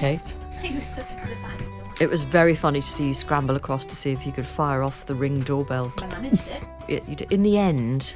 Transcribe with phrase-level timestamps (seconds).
[0.00, 0.20] Kate.
[2.00, 4.82] It was very funny to see you scramble across to see if you could fire
[4.82, 5.92] off the ring doorbell.
[5.98, 6.62] I managed it.
[6.88, 8.14] It- you did- in the end,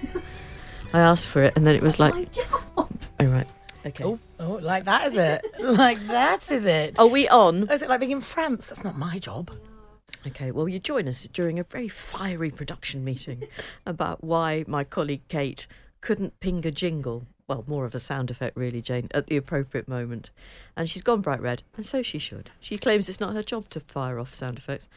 [0.94, 2.62] I asked for it, and then it was like, My job.
[2.78, 2.88] oh,
[3.26, 3.46] right,
[3.84, 4.02] okay.
[4.04, 5.44] Oh, oh, like that is it?
[5.76, 6.98] like that is it?
[6.98, 7.68] Are we on?
[7.70, 8.68] Is it like being in France?
[8.68, 9.54] That's not my job.
[10.26, 13.46] Okay, well, you join us during a very fiery production meeting
[13.84, 15.66] about why my colleague Kate
[16.00, 17.26] couldn't ping a jingle.
[17.48, 20.30] Well, more of a sound effect, really, Jane, at the appropriate moment.
[20.76, 22.50] And she's gone bright red, and so she should.
[22.60, 24.88] She claims it's not her job to fire off sound effects.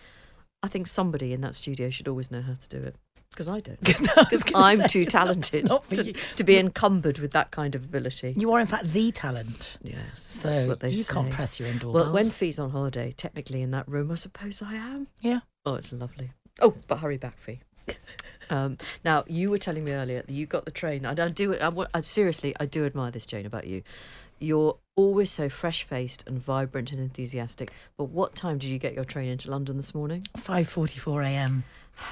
[0.63, 2.95] I think somebody in that studio should always know how to do it.
[3.31, 3.77] Because I don't.
[3.83, 8.33] Because I'm say, too talented not to, to be encumbered with that kind of ability.
[8.37, 9.77] You are, in fact, the talent.
[9.83, 11.13] Yes, So that's what they you say.
[11.13, 12.13] can't press your own Well, doorbells.
[12.13, 15.07] when Fi's on holiday, technically in that room, I suppose I am.
[15.21, 15.41] Yeah.
[15.65, 16.31] Oh, it's lovely.
[16.61, 17.59] Oh, but hurry back, Fee.
[18.49, 21.55] Um, now you were telling me earlier that you got the train, and I do.
[21.55, 23.83] I, I, seriously, I do admire this, Jane, about you.
[24.39, 27.71] You're always so fresh-faced and vibrant and enthusiastic.
[27.97, 30.23] But what time did you get your train into London this morning?
[30.37, 31.63] 5.44 a.m.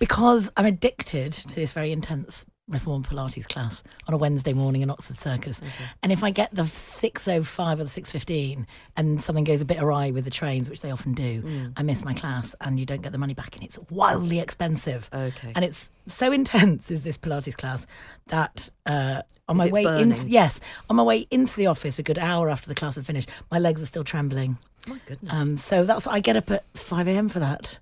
[0.00, 4.90] Because I'm addicted to this very intense Reform Pilates class on a Wednesday morning in
[4.90, 5.60] Oxford Circus.
[6.02, 10.10] And if I get the 6.05 or the 6.15 and something goes a bit awry
[10.10, 11.72] with the trains, which they often do, Mm.
[11.76, 15.08] I miss my class and you don't get the money back and it's wildly expensive.
[15.12, 15.52] Okay.
[15.54, 17.86] And it's so intense is this Pilates class
[18.28, 20.10] that uh, on Is my way burning?
[20.12, 23.06] into yes, on my way into the office a good hour after the class had
[23.06, 24.58] finished, my legs were still trembling.
[24.86, 25.32] My goodness.
[25.32, 27.28] Um, so that's why I get up at five a.m.
[27.28, 27.78] for that,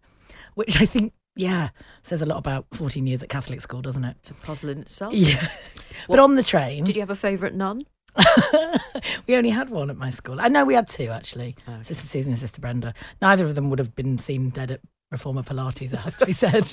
[0.54, 1.68] which I think yeah
[2.02, 4.16] says a lot about fourteen years at Catholic school, doesn't it?
[4.18, 5.14] it's a puzzle in itself.
[5.14, 5.46] Yeah.
[6.08, 7.84] but on the train, Did you have a favourite nun?
[9.26, 10.40] we only had one at my school.
[10.40, 11.82] I know we had two actually, Okay.
[11.82, 12.94] Sister Susan and Sister Brenda.
[13.20, 14.80] Neither of them would have been seen dead at
[15.12, 15.92] Reformer Pilates.
[15.92, 16.64] It has to be said.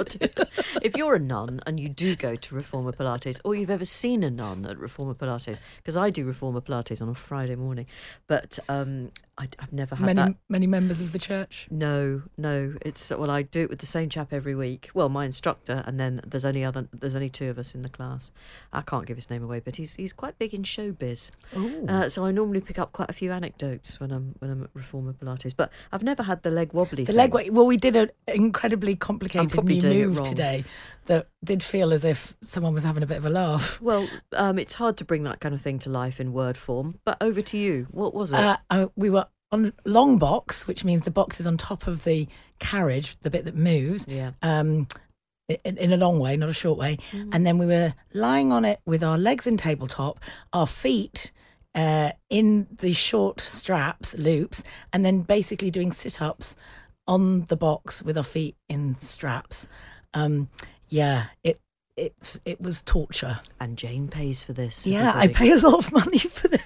[0.82, 4.24] if you're a nun and you do go to Reformer Pilates, or you've ever seen
[4.24, 7.86] a nun at Reformer Pilates, because I do Reformer Pilates on a Friday morning,
[8.28, 10.38] but um, I, have never had many that.
[10.48, 11.68] many members of the church.
[11.72, 12.76] No, no.
[12.82, 14.92] It's well, I do it with the same chap every week.
[14.94, 16.88] Well, my instructor, and then there's only other.
[16.94, 18.32] There's only two of us in the class.
[18.72, 21.32] I can't give his name away, but he's he's quite big in showbiz.
[21.90, 24.70] Uh, so I normally pick up quite a few anecdotes when I'm when I'm at
[24.76, 25.56] Reformer Pilates.
[25.56, 27.04] But I've never had the leg wobbly.
[27.04, 27.32] The thing.
[27.32, 27.50] leg.
[27.52, 30.64] Well, we did an incredibly complicated new move today
[31.08, 33.82] that did feel as if someone was having a bit of a laugh.
[33.82, 37.00] Well, um, it's hard to bring that kind of thing to life in word form.
[37.04, 37.88] But over to you.
[37.92, 38.40] What was it?
[38.40, 39.23] Uh, uh, we were
[39.54, 42.28] on long box, which means the box is on top of the
[42.60, 44.06] carriage, the bit that moves.
[44.08, 44.32] Yeah.
[44.42, 44.88] Um,
[45.48, 46.98] in, in a long way, not a short way.
[47.32, 50.20] And then we were lying on it with our legs in tabletop,
[50.54, 51.32] our feet
[51.76, 56.56] uh, in the short straps, loops, and then basically doing sit ups
[57.08, 59.68] on the box with our feet in straps.
[60.14, 60.50] Um,
[60.88, 61.60] yeah, it
[61.98, 63.40] it it was torture.
[63.60, 64.88] and Jane pays for this.
[64.88, 66.63] Yeah, I pay a lot of money for this.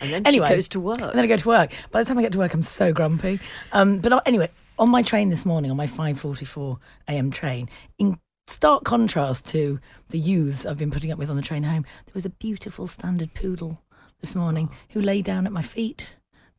[0.00, 1.00] And then Anyway, she goes to work.
[1.00, 1.72] And then I go to work.
[1.90, 3.40] By the time I get to work, I'm so grumpy.
[3.72, 6.78] Um, but anyway, on my train this morning, on my 5:44
[7.08, 7.30] a.m.
[7.30, 7.68] train,
[7.98, 9.78] in stark contrast to
[10.10, 12.86] the youths I've been putting up with on the train home, there was a beautiful
[12.86, 13.82] standard poodle
[14.20, 16.10] this morning who lay down at my feet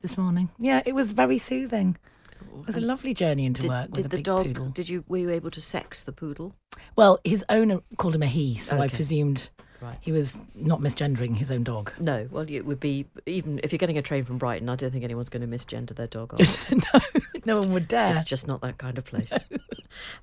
[0.02, 0.50] this morning.
[0.60, 1.98] Yeah, it was very soothing.
[2.42, 4.46] It was a lovely journey into did, work with did a the big dog?
[4.46, 4.69] poodle.
[4.69, 5.04] Did you?
[5.08, 6.56] Were you able to sex the poodle?
[6.96, 9.50] Well, his owner called him a he, so I presumed
[9.81, 9.98] Right.
[10.02, 11.94] he was not misgendering his own dog.
[12.00, 12.28] No.
[12.31, 14.70] Well, it would be even if you're getting a train from Brighton.
[14.70, 16.38] I don't think anyone's going to misgender their dog.
[16.72, 17.00] no,
[17.46, 18.16] no one would dare.
[18.16, 19.46] It's just not that kind of place.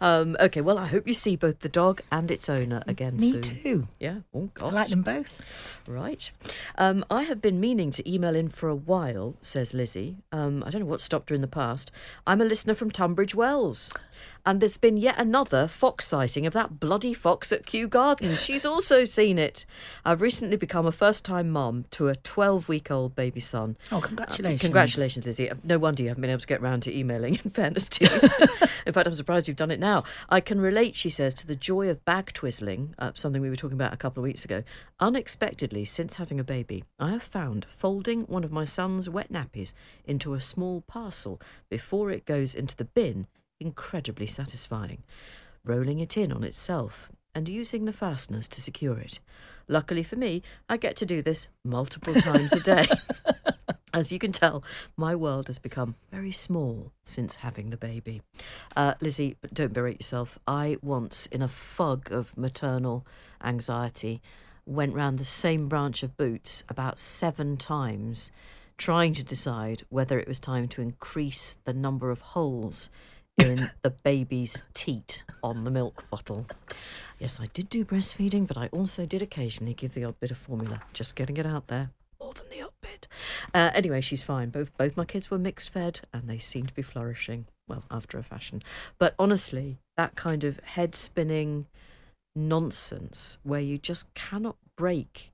[0.01, 3.33] Um, okay, well, I hope you see both the dog and its owner again Me
[3.33, 3.43] soon.
[3.43, 3.89] too.
[3.99, 4.19] Yeah.
[4.35, 5.43] Oh, I like them both.
[5.87, 6.31] Right.
[6.79, 10.19] Um, I have been meaning to email in for a while, says Lizzie.
[10.33, 11.91] Um, I don't know what stopped her in the past.
[12.27, 13.93] I'm a listener from Tunbridge Wells.
[14.45, 18.43] And there's been yet another fox sighting of that bloody fox at Kew Gardens.
[18.43, 19.67] She's also seen it.
[20.05, 23.77] I've recently become a first time mum to a 12 week old baby son.
[23.91, 24.61] Oh, congratulations.
[24.61, 25.51] Congratulations, Lizzie.
[25.65, 28.11] No wonder you haven't been able to get round to emailing, in fairness to you.
[28.87, 30.05] in fact, I'm surprised you've done it now.
[30.29, 33.57] I can relate, she says, to the joy of bag twizzling, uh, something we were
[33.57, 34.63] talking about a couple of weeks ago.
[35.01, 39.73] Unexpectedly, since having a baby, I have found folding one of my son's wet nappies
[40.07, 43.27] into a small parcel before it goes into the bin
[43.61, 45.03] incredibly satisfying.
[45.65, 49.19] Rolling it in on itself and using the fasteners to secure it.
[49.69, 52.87] Luckily for me, I get to do this multiple times a day.
[53.93, 54.63] As you can tell,
[54.97, 58.21] my world has become very small since having the baby.
[58.77, 60.39] Uh, Lizzie, but don't berate yourself.
[60.47, 63.07] I once, in a fog of maternal
[63.43, 64.21] anxiety,
[64.67, 68.31] went round the same branch of boots about seven times,
[68.77, 72.91] trying to decide whether it was time to increase the number of holes
[73.39, 76.47] in the baby's teat on the milk bottle.
[77.19, 80.39] Yes, I did do breastfeeding, but I also did occasionally give the odd bit of
[80.39, 80.83] formula.
[80.93, 81.91] Just getting it out there.
[82.21, 83.09] More than the odd bit.
[83.55, 84.51] Uh, anyway, she's fine.
[84.51, 87.47] Both both my kids were mixed fed, and they seem to be flourishing.
[87.69, 88.63] Well, after a fashion.
[88.99, 91.67] But honestly, that kind of head spinning
[92.35, 95.33] nonsense where you just cannot break.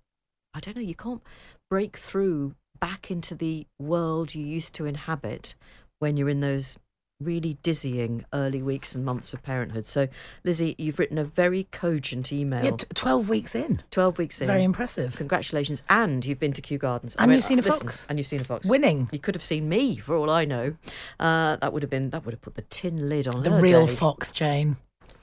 [0.55, 0.83] I don't know.
[0.83, 1.23] You can't
[1.69, 5.55] break through back into the world you used to inhabit
[5.99, 6.79] when you're in those
[7.23, 9.87] really dizzying early weeks and months of parenthood.
[9.87, 10.09] So,
[10.45, 12.65] Lizzie, you've written a very cogent email.
[12.65, 13.83] Yeah, t- 12 weeks in.
[13.91, 14.47] 12 weeks in.
[14.47, 15.17] Very impressive.
[15.17, 15.83] Congratulations.
[15.89, 17.15] And you've been to Kew Gardens.
[17.17, 18.07] And you've seen a listen, fox.
[18.09, 18.69] And you've seen a fox.
[18.69, 19.09] Winning.
[19.13, 20.75] You could have seen me, for all I know.
[21.21, 23.87] Uh, that would have been, that would have put the tin lid on The real
[23.87, 23.95] day.
[23.95, 24.77] fox, Jane.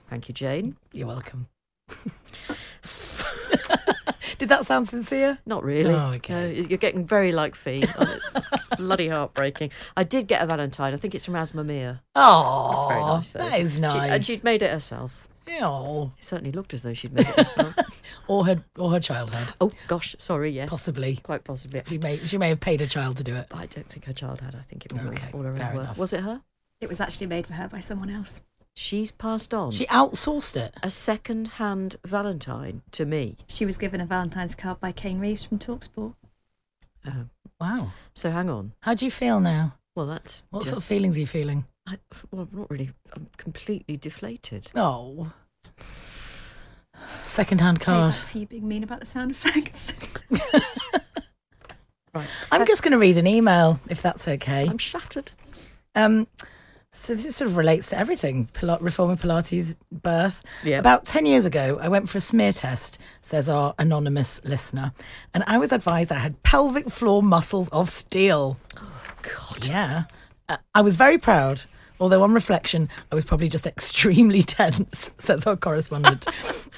[0.10, 0.76] Thank you, Jane.
[0.92, 1.48] You're welcome.
[4.40, 5.38] Did that sound sincere?
[5.46, 5.94] Not really.
[5.94, 6.60] Oh, okay.
[6.60, 7.82] Uh, you're getting very like Fi.
[8.72, 9.72] Oh, it's bloody heartbreaking.
[9.98, 10.94] I did get a Valentine.
[10.94, 12.02] I think it's from Aasmah Mir.
[12.16, 13.32] Oh, That's very nice.
[13.34, 13.40] though.
[13.50, 14.12] That is She- nice.
[14.12, 15.28] and she'd made it herself.
[15.62, 17.76] Oh, It certainly looked as though she'd made it herself.
[18.28, 19.54] or her, or her child had.
[19.60, 20.16] oh, gosh.
[20.20, 20.70] Sorry, yes.
[20.70, 21.16] Possibly.
[21.24, 21.82] Quite possibly.
[21.88, 23.48] She may, she may have paid a child to do it.
[23.52, 24.54] I don't think her child had.
[24.54, 25.98] I think it was all- Okay, all, her own work.
[25.98, 26.42] Was it her?
[26.82, 28.42] It was actually made for her by someone else.
[28.76, 30.74] She's passed on She outsourced it.
[30.84, 33.36] a second-hand Valentine to me.
[33.48, 36.14] She was given a Valentine's card by Kane Reeves from Talksport.
[37.06, 37.92] Um, Wow.
[38.14, 38.74] so hang on.
[38.82, 39.76] How do you feel now?
[39.96, 41.66] Well, that's What just, sort of feelings are you feeling?
[41.86, 41.98] I,
[42.32, 42.92] well, I'm not really.
[43.14, 44.72] I'm completely deflated.
[44.76, 45.32] Oh.
[47.24, 48.14] Second-hand card.
[48.14, 49.94] Payback for you being mean about the sound effects.
[52.14, 52.28] Right.
[52.52, 54.68] I'm just going to read an email, if that's okay.
[54.68, 55.32] I'm shattered.
[55.96, 56.28] Um,
[56.92, 58.50] so this sort of relates to everything.
[58.62, 60.42] Reformer Pilates birth.
[60.64, 60.80] Yeah.
[60.80, 64.92] About 10 years ago, I went for a smear test, says our anonymous listener,
[65.34, 68.58] and I was advised I had pelvic floor muscles of steel.
[68.78, 69.68] Oh, God.
[69.68, 70.04] Yeah.
[70.48, 71.64] Uh, I was very proud,
[72.00, 76.28] although on reflection, I was probably just extremely tense, says our correspondent.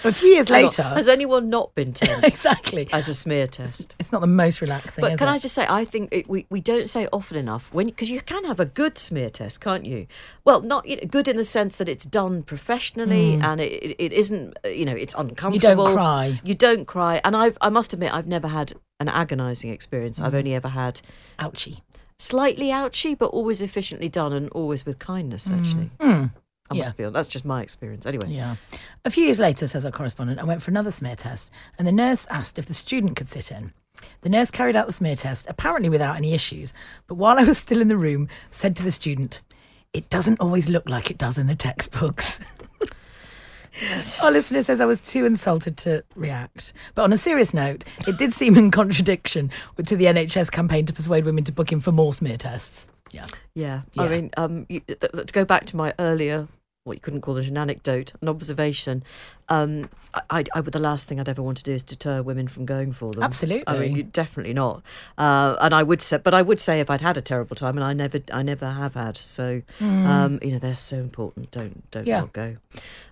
[0.04, 0.84] a few years later.
[0.84, 2.88] has anyone not been tense exactly.
[2.92, 3.96] at a smear test?
[4.00, 5.02] It's not the most relaxing.
[5.02, 5.32] But can it?
[5.32, 8.22] I just say, I think it, we, we don't say often enough when because you
[8.22, 10.08] can have a good smear test, can't you?
[10.46, 13.44] Well, not you know, good in the sense that it's done professionally hmm.
[13.44, 15.56] and it, it, isn't you know it's uncomfortable.
[15.56, 16.40] You don't cry.
[16.44, 20.20] You don't cry, and I've I must admit I've never had an agonising experience.
[20.20, 20.38] I've hmm.
[20.38, 21.02] only ever had
[21.40, 21.82] Ouchie.
[22.22, 25.50] Slightly ouchy, but always efficiently done and always with kindness.
[25.50, 26.32] Actually, I Mm.
[26.74, 26.84] Yeah.
[26.84, 27.14] must be honest.
[27.16, 28.06] That's just my experience.
[28.06, 28.56] Anyway, Yeah.
[29.04, 31.92] A few years later, says our correspondent, I went for another smear test, and the
[31.92, 33.74] nurse asked if the student could sit in.
[34.22, 36.74] The nurse carried out the smear test, apparently without any issues,
[37.08, 39.42] but while I was still in the room, said to the student,
[39.94, 42.40] It doesn't always look like it does in the textbooks.
[44.22, 46.74] Our listener says I was too insulted to react.
[46.96, 49.52] But on a serious note, it did seem in contradiction
[49.84, 52.88] to the NHS campaign to persuade women to book in for more smear tests.
[53.12, 53.28] Yeah.
[53.54, 56.48] Yeah, I mean, um, you, th- th- to go back to my earlier,
[56.84, 59.04] what you couldn't call it an anecdote, an observation.
[59.50, 62.22] Um, I, I, I would the last thing I'd ever want to do is deter
[62.24, 63.22] women from going for them.
[63.22, 63.64] Absolutely.
[63.68, 64.82] I mean, you, definitely not.
[65.18, 67.78] Uh, and I would say, but I would say if I'd had a terrible time,
[67.78, 69.16] and I never, I never have had.
[69.18, 71.52] So, um, you know, they're so important.
[71.52, 72.08] Don't, don't.
[72.08, 72.22] Yeah.
[72.22, 72.58] not go,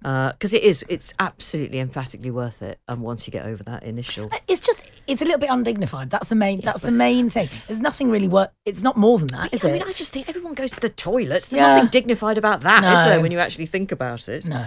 [0.02, 2.80] because it is, it's absolutely emphatically worth it.
[2.88, 6.10] And once you get over that initial, It's just, it's a little bit undignified.
[6.10, 7.50] That's the main, that's the main thing.
[7.68, 8.50] There's nothing really worth.
[8.66, 9.74] It's not more than that, is I it?
[9.74, 11.48] mean, I just think everyone goes to the toilets.
[11.48, 11.76] There's Yeah.
[11.76, 13.06] nothing dignified about that, is No.
[13.10, 13.22] there?
[13.22, 14.46] When you actually think about it.
[14.46, 14.66] No.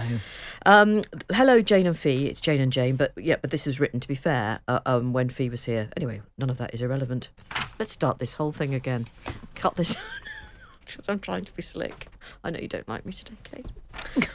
[0.66, 2.26] Um, hello, Jane and Fi.
[2.26, 4.60] It's Jane and Jane, but yeah, but this is written to be fair.
[4.68, 7.28] Uh, um, when Fi was here, anyway, none of that is irrelevant.
[7.78, 9.06] Let's start this whole thing again.
[9.54, 9.96] Cut this
[10.86, 12.08] because I'm trying to be slick.
[12.44, 14.30] I know you don't like me today, Kate.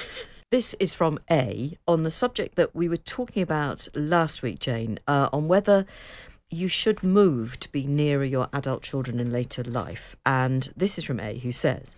[0.52, 5.00] This is from A on the subject that we were talking about last week, Jane,
[5.08, 5.86] uh, on whether
[6.48, 10.14] you should move to be nearer your adult children in later life.
[10.24, 11.96] And this is from A, who says,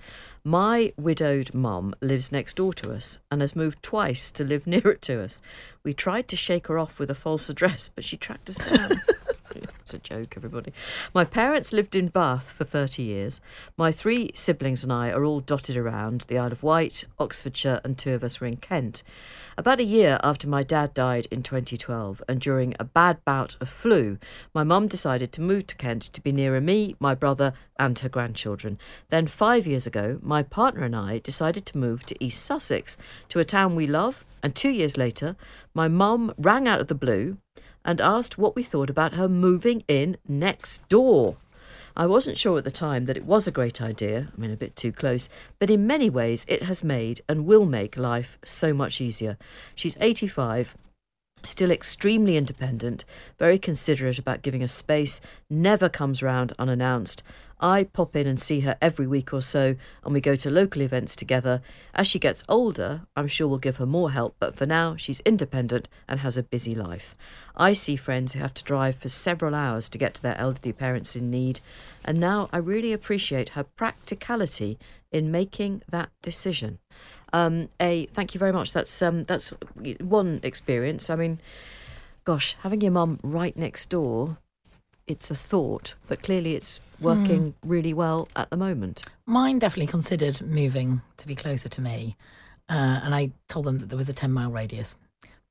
[0.48, 4.94] My widowed mum lives next door to us and has moved twice to live nearer
[4.94, 5.42] to us.
[5.82, 8.92] We tried to shake her off with a false address, but she tracked us down.
[9.88, 10.74] It's a joke, everybody.
[11.14, 13.40] My parents lived in Bath for 30 years.
[13.78, 17.96] My three siblings and I are all dotted around the Isle of Wight, Oxfordshire, and
[17.96, 19.02] two of us were in Kent.
[19.56, 23.70] About a year after my dad died in 2012, and during a bad bout of
[23.70, 24.18] flu,
[24.52, 28.10] my mum decided to move to Kent to be nearer me, my brother, and her
[28.10, 28.78] grandchildren.
[29.08, 32.98] Then, five years ago, my partner and I decided to move to East Sussex,
[33.30, 34.22] to a town we love.
[34.42, 35.34] And two years later,
[35.74, 37.38] my mum rang out of the blue
[37.88, 41.38] and asked what we thought about her moving in next door.
[41.96, 44.58] I wasn't sure at the time that it was a great idea, I mean, a
[44.58, 48.74] bit too close, but in many ways it has made and will make life so
[48.74, 49.38] much easier.
[49.74, 50.76] She's 85.
[51.44, 53.06] Still extremely independent,
[53.38, 57.22] very considerate about giving us space, never comes round unannounced.
[57.60, 60.82] I pop in and see her every week or so, and we go to local
[60.82, 61.60] events together.
[61.94, 65.20] As she gets older, I'm sure we'll give her more help, but for now, she's
[65.20, 67.16] independent and has a busy life.
[67.56, 70.72] I see friends who have to drive for several hours to get to their elderly
[70.72, 71.60] parents in need,
[72.04, 74.78] and now I really appreciate her practicality
[75.10, 76.78] in making that decision.
[77.32, 78.72] Um, a thank you very much.
[78.72, 79.52] That's um, that's
[80.00, 81.10] one experience.
[81.10, 81.40] I mean,
[82.24, 84.38] gosh, having your mum right next door,
[85.08, 89.02] it's a thought, but clearly it's working really well at the moment.
[89.26, 92.16] Mine definitely considered moving to be closer to me,
[92.68, 94.94] uh, and I told them that there was a ten mile radius,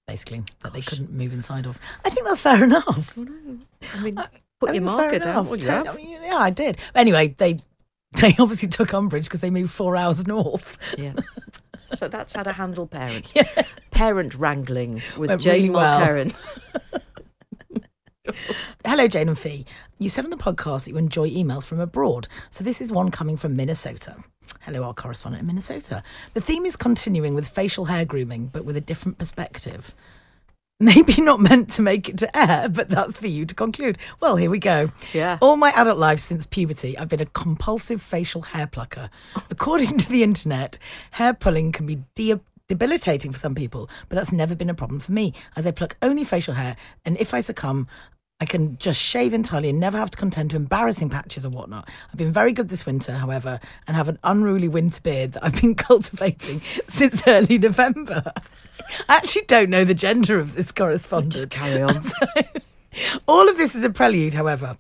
[0.07, 1.79] basically that they couldn't move inside of.
[2.05, 3.17] I think that's fair enough.
[3.17, 4.27] I mean, I
[4.59, 5.47] put your think it's fair marker down.
[5.47, 5.87] Well, have.
[5.87, 6.77] I mean, yeah, I did.
[6.95, 7.57] Anyway, they
[8.21, 10.77] they obviously took umbrage because they moved four hours north.
[10.97, 11.13] Yeah.
[11.95, 13.33] So that's how to handle parents.
[13.35, 13.63] Yeah.
[13.91, 16.27] Parent wrangling with Went Jane really well.
[18.86, 19.65] Hello, Jane and Fi.
[20.00, 22.27] You said on the podcast that you enjoy emails from abroad.
[22.50, 24.15] So this is one coming from Minnesota.
[24.62, 26.03] Hello, our correspondent in Minnesota.
[26.34, 29.93] The theme is continuing with facial hair grooming, but with a different perspective.
[30.79, 33.98] Maybe not meant to make it to air, but that's for you to conclude.
[34.19, 34.91] Well, here we go.
[35.12, 35.39] Yeah.
[35.41, 39.10] All my adult life since puberty, I've been a compulsive facial hair plucker.
[39.50, 40.77] According to the internet,
[41.12, 45.00] hair pulling can be de- debilitating for some people, but that's never been a problem
[45.00, 47.88] for me, as I pluck only facial hair, and if I succumb,
[48.39, 51.89] I can just shave entirely and never have to contend to embarrassing patches or whatnot.
[52.10, 55.60] I've been very good this winter, however, and have an unruly winter beard that I've
[55.60, 58.22] been cultivating since early November.
[59.10, 61.34] I actually don't know the gender of this correspondent.
[61.34, 62.03] Just carry on.
[63.27, 64.77] All of this is a prelude, however.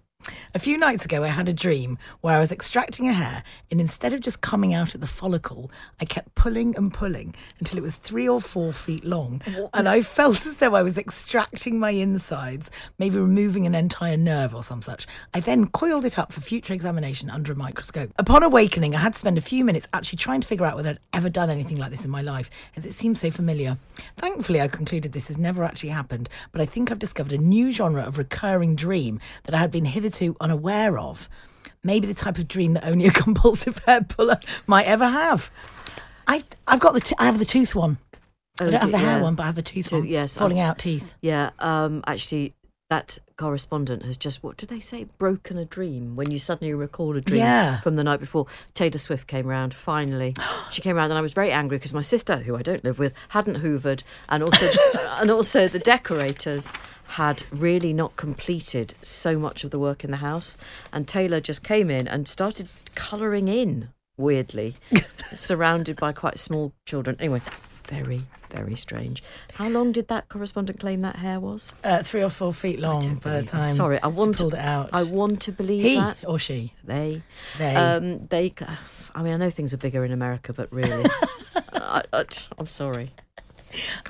[0.55, 3.81] A few nights ago, I had a dream where I was extracting a hair, and
[3.81, 7.81] instead of just coming out at the follicle, I kept pulling and pulling until it
[7.81, 9.41] was three or four feet long.
[9.73, 14.55] And I felt as though I was extracting my insides, maybe removing an entire nerve
[14.55, 15.05] or some such.
[15.33, 18.11] I then coiled it up for future examination under a microscope.
[18.17, 20.91] Upon awakening, I had to spend a few minutes actually trying to figure out whether
[20.91, 23.77] I'd ever done anything like this in my life, as it seemed so familiar.
[24.15, 27.71] Thankfully, I concluded this has never actually happened, but I think I've discovered a new
[27.73, 31.27] genre of recurring dream that I had been hitherto unaware of.
[31.83, 35.49] Maybe the type of dream that only a compulsive hair puller might ever have.
[36.27, 37.97] I've, I've got the t- I have the tooth one.
[38.59, 40.07] I Oh, don't have the hair one, but I have the tooth Tooth- one.
[40.07, 41.13] yes, falling I've- out teeth.
[41.21, 42.53] Yeah, um, actually,
[42.89, 45.05] that correspondent has just, what did they say?
[45.17, 47.79] Broken a dream when you suddenly recall a dream Yeah.
[47.81, 48.47] from the night before.
[48.73, 50.33] Taylor Swift came round, finally.
[50.71, 52.97] she came round, and I was very angry because my sister, who I don't live
[52.97, 54.67] with, hadn't hoovered, and also,
[55.19, 56.71] and also the decorators
[57.09, 60.57] had really not completed so much of the work in the house.
[60.93, 64.75] And Taylor just came in and started colouring in, weirdly,
[65.33, 67.17] surrounded by quite small children.
[67.19, 67.41] Anyway,
[67.87, 69.23] very, very strange.
[69.55, 71.73] How long did that correspondent claim that hair was?
[71.83, 73.65] Uh, three or four feet long by the I'm time.
[73.65, 74.89] sorry, I want to- pulled it out.
[74.93, 76.73] I want to believe that he that or she.
[76.83, 77.21] they,
[77.57, 77.75] They.
[77.75, 78.53] um, they.
[79.15, 81.05] I mean, I know things are bigger in America, but really,
[81.73, 82.25] I, I,
[82.57, 83.11] I'm sorry.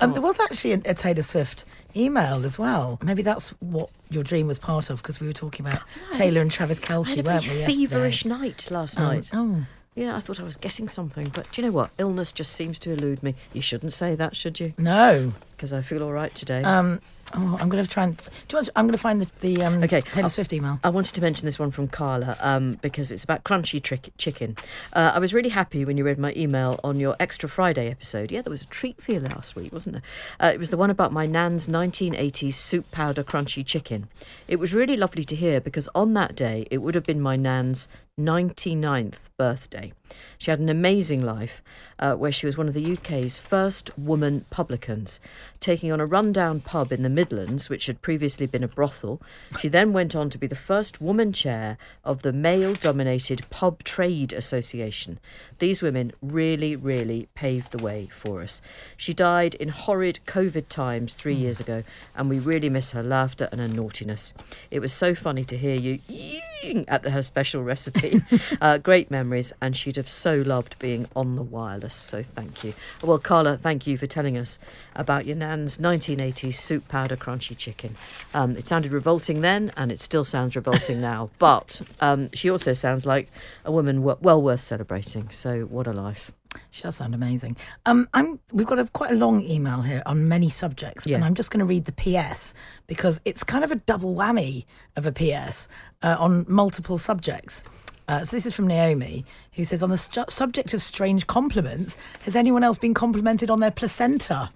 [0.00, 1.64] Um, there was actually a, a Taylor Swift
[1.96, 2.98] email as well.
[3.02, 5.82] Maybe that's what your dream was part of because we were talking about
[6.12, 7.58] Taylor and Travis I Kelce, had a weren't we?
[7.58, 7.86] yesterday?
[7.86, 9.30] feverish night last Oh, night.
[9.32, 9.66] oh.
[9.94, 11.90] Yeah, I thought I was getting something, but do you know what?
[11.98, 13.34] Illness just seems to elude me.
[13.52, 14.72] You shouldn't say that, should you?
[14.78, 15.32] no.
[15.56, 16.62] Because I feel all right today.
[16.62, 17.00] Um,
[17.34, 18.16] Oh, I'm going to try and.
[18.16, 18.66] Do you want?
[18.66, 20.80] To, I'm going to find the, the um, Okay, Taylor Swift email.
[20.82, 24.56] I wanted to mention this one from Carla um, because it's about crunchy trick- chicken.
[24.92, 28.30] Uh, I was really happy when you read my email on your Extra Friday episode.
[28.32, 30.02] Yeah, there was a treat for you last week, wasn't there?
[30.40, 34.08] Uh, it was the one about my nan's 1980s soup powder crunchy chicken.
[34.46, 37.36] It was really lovely to hear because on that day it would have been my
[37.36, 39.92] nan's 99th birthday.
[40.38, 41.62] She had an amazing life
[41.98, 45.20] uh, where she was one of the UK's first woman publicans,
[45.58, 49.20] taking on a rundown pub in the Midlands, which had previously been a brothel.
[49.58, 53.82] She then went on to be the first woman chair of the male dominated Pub
[53.82, 55.18] Trade Association.
[55.58, 58.62] These women really, really paved the way for us.
[58.96, 61.82] She died in horrid COVID times three years ago,
[62.14, 64.32] and we really miss her laughter and her naughtiness.
[64.70, 68.20] It was so funny to hear you ying at her special recipe.
[68.60, 71.94] uh, great memories, and she'd have so loved being on the wireless.
[71.96, 72.74] So thank you.
[73.02, 74.58] Well, Carla, thank you for telling us
[74.94, 77.96] about your nan's 1980s soup powder crunchy chicken.
[78.34, 81.30] Um, it sounded revolting then, and it still sounds revolting now.
[81.38, 83.30] But um, she also sounds like
[83.64, 85.30] a woman w- well worth celebrating.
[85.30, 86.30] So what a life.
[86.70, 87.56] She does sound amazing.
[87.86, 88.40] Um, I'm.
[88.52, 91.16] We've got a quite a long email here on many subjects, Yeah.
[91.16, 92.54] and I'm just going to read the PS
[92.86, 94.64] because it's kind of a double whammy
[94.96, 95.68] of a PS
[96.02, 97.62] uh, on multiple subjects.
[98.08, 101.98] Uh, so this is from Naomi, who says, on the stu- subject of strange compliments,
[102.22, 104.50] has anyone else been complimented on their placenta?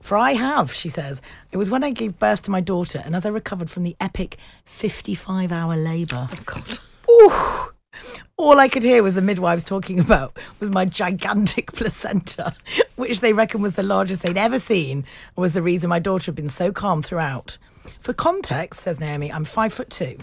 [0.00, 1.20] For I have, she says.
[1.50, 3.96] It was when I gave birth to my daughter, and as I recovered from the
[4.00, 6.28] epic 55 hour labour.
[6.30, 6.78] Oh, God.
[7.10, 7.70] Ooh.
[8.36, 12.54] All I could hear was the midwives talking about was my gigantic placenta,
[12.96, 16.26] which they reckon was the largest they'd ever seen, and was the reason my daughter
[16.26, 17.58] had been so calm throughout.
[17.98, 20.18] For context, says Naomi, I'm five foot two.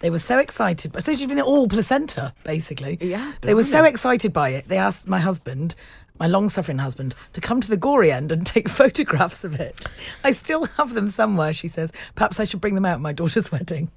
[0.00, 2.98] They were so excited, but so she's been all placenta, basically.
[3.00, 4.68] Yeah, They were so excited by it.
[4.68, 5.74] They asked my husband,
[6.18, 9.86] my long-suffering husband, to come to the gory end and take photographs of it.
[10.22, 11.90] I still have them somewhere, she says.
[12.14, 13.90] Perhaps I should bring them out at my daughter's wedding.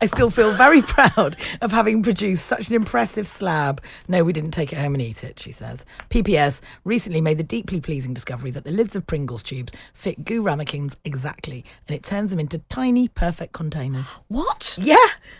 [0.00, 3.82] I still feel very proud of having produced such an impressive slab.
[4.08, 5.84] No, we didn't take it home and eat it, she says.
[6.10, 10.44] PPS recently made the deeply pleasing discovery that the lids of Pringles tubes fit Gü
[10.44, 14.08] ramekins exactly, and it turns them into tiny, perfect containers.
[14.28, 14.78] What?
[14.80, 14.96] Yeah,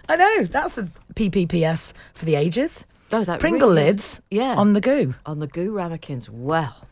[0.08, 0.44] I know.
[0.44, 2.86] That's the PPPS for the ages.
[3.12, 4.54] Oh, that Pringle really lids yeah.
[4.56, 5.14] on the Gü.
[5.26, 6.30] on the Gü ramekins.
[6.30, 6.88] Well,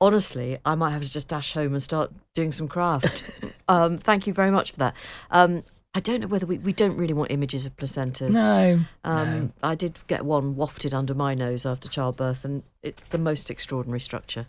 [0.00, 3.22] honestly, I might have to just dash home and start doing some craft.
[3.68, 4.94] um, thank you very much for that.
[5.30, 5.62] Um,
[5.96, 8.32] I don't know whether we, we don't really want images of placentas.
[8.32, 8.80] No.
[9.04, 13.48] Um, I did get one wafted under my nose after childbirth, and it's the most
[13.48, 14.46] extraordinary structure.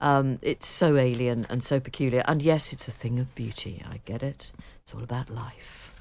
[0.00, 2.22] Um, it's so alien and so peculiar.
[2.28, 3.82] And yes, it's a thing of beauty.
[3.90, 4.52] I get it.
[4.82, 5.94] It's all about life.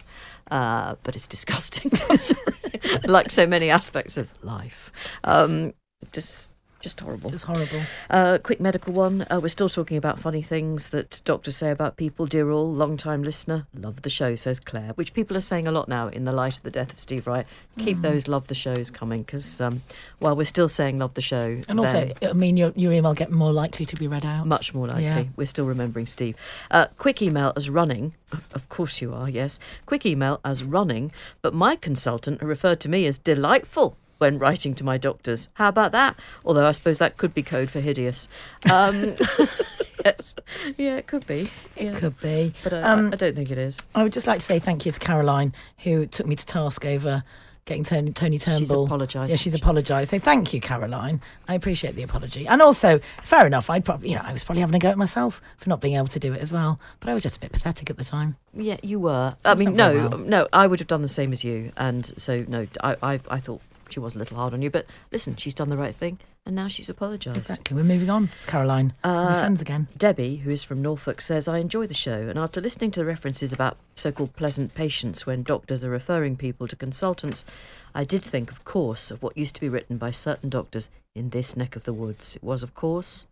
[0.51, 1.91] Uh, but it's disgusting.
[3.05, 4.91] Like so many aspects of life.
[5.23, 5.73] Um,
[6.11, 6.52] just,
[6.83, 7.29] just horrible.
[7.29, 7.81] Just horrible.
[8.09, 9.25] Uh, quick medical one.
[9.31, 12.25] Uh, we're still talking about funny things that doctors say about people.
[12.25, 15.71] Dear all, long time listener, love the show, says Claire, which people are saying a
[15.71, 17.45] lot now in the light of the death of Steve Wright.
[17.77, 19.81] Keep those love the shows coming because um,
[20.19, 23.31] while we're still saying love the show, And also, I mean, your, your email get
[23.31, 24.45] more likely to be read out.
[24.45, 25.05] much more likely.
[25.05, 25.23] Yeah.
[25.37, 26.35] We're still remembering Steve.
[26.69, 28.13] Uh, quick email as running.
[28.53, 29.57] Of course you are, yes.
[29.85, 34.83] Quick email as running, but my consultant referred to me as delightful when writing to
[34.83, 35.49] my doctors.
[35.55, 36.15] How about that?
[36.45, 38.27] Although I suppose that could be code for hideous.
[38.71, 39.15] Um,
[40.05, 40.35] yes.
[40.77, 41.49] Yeah, it could be.
[41.75, 41.93] It Yeah.
[41.93, 42.53] could be.
[42.63, 43.79] But I, Um, I don't think it is.
[43.95, 46.85] I would just like to say thank you to Caroline, who took me to task
[46.85, 47.23] over
[47.65, 48.85] getting Tony, Tony Turnbull.
[48.85, 49.29] apologised.
[49.29, 50.09] Yeah, she's apologised.
[50.11, 51.21] So thank you, Caroline.
[51.47, 52.45] I appreciate the apology.
[52.45, 54.97] And also, fair enough, I'd probably, you know, I was probably having a go at
[54.97, 56.77] myself for not being able to do it as well.
[56.99, 58.35] But I was just a bit pathetic at the time.
[58.53, 59.35] Yeah, you were.
[59.45, 60.17] I mean, no, well.
[60.17, 61.71] no, I would have done the same as you.
[61.77, 63.61] And so, no, I, I, I thought
[63.93, 64.69] she was a little hard on you.
[64.69, 66.19] But listen, she's done the right thing.
[66.45, 67.37] And now she's apologised.
[67.37, 67.77] Exactly.
[67.77, 68.91] We're moving on, Caroline.
[69.01, 69.87] Uh, We're friends again.
[69.97, 73.05] Debbie, who is from Norfolk, says, I enjoy the show, and after listening to the
[73.05, 77.45] references about so called pleasant patients when doctors are referring people to consultants,
[77.95, 81.29] I did think, of course, of what used to be written by certain doctors in
[81.29, 82.35] this neck of the woods.
[82.35, 83.25] It was, of course,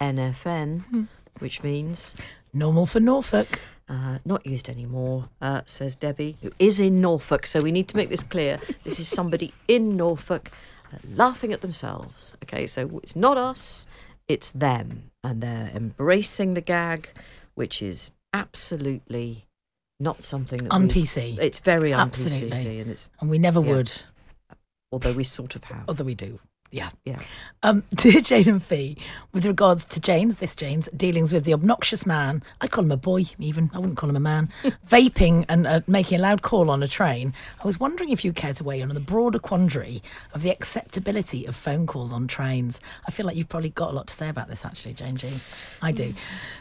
[0.00, 1.06] NFN,
[1.38, 2.14] which means
[2.52, 3.60] Normal for Norfolk.
[3.88, 7.46] Uh, not used anymore, uh, says Debbie, who is in Norfolk.
[7.46, 8.60] So we need to make this clear.
[8.84, 10.50] This is somebody in Norfolk
[10.92, 12.34] uh, laughing at themselves.
[12.44, 13.86] Okay, so it's not us,
[14.28, 15.10] it's them.
[15.24, 17.08] And they're embracing the gag,
[17.54, 19.46] which is absolutely
[20.00, 21.38] not something that we- Un-PC.
[21.40, 22.80] It's very un Absolutely.
[22.80, 23.74] And it's And we never Yeah.
[23.74, 23.92] would,
[24.92, 25.84] although we sort of have.
[25.88, 26.38] although we do.
[26.70, 26.90] Yeah.
[27.04, 27.18] Yeah.
[27.62, 28.96] Um, dear Jane and Fi,
[29.32, 32.96] with regards to Jane's, this Jane's, dealings with the obnoxious man, I'd call him a
[32.96, 34.50] boy even, I wouldn't call him a man,
[34.88, 38.32] vaping and uh, making a loud call on a train, I was wondering if you
[38.32, 40.02] care to weigh in on the broader quandary
[40.34, 42.80] of the acceptability of phone calls on trains.
[43.06, 45.40] I feel like you've probably got a lot to say about this actually, Jane G.
[45.82, 46.14] I do.